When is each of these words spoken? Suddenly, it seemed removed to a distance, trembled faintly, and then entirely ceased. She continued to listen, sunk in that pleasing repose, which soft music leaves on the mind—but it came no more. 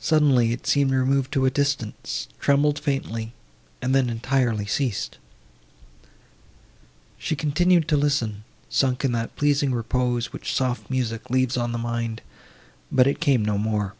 Suddenly, 0.00 0.50
it 0.52 0.66
seemed 0.66 0.90
removed 0.90 1.30
to 1.34 1.46
a 1.46 1.50
distance, 1.52 2.26
trembled 2.40 2.80
faintly, 2.80 3.32
and 3.80 3.94
then 3.94 4.10
entirely 4.10 4.66
ceased. 4.66 5.18
She 7.16 7.36
continued 7.36 7.86
to 7.86 7.96
listen, 7.96 8.42
sunk 8.68 9.04
in 9.04 9.12
that 9.12 9.36
pleasing 9.36 9.72
repose, 9.72 10.32
which 10.32 10.52
soft 10.52 10.90
music 10.90 11.30
leaves 11.30 11.56
on 11.56 11.70
the 11.70 11.78
mind—but 11.78 13.06
it 13.06 13.20
came 13.20 13.44
no 13.44 13.56
more. 13.56 13.94